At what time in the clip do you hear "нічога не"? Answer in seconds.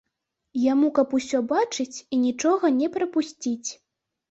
2.25-2.91